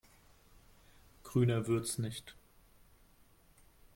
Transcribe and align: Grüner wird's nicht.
Grüner 1.21 1.67
wird's 1.67 1.99
nicht. 1.99 2.35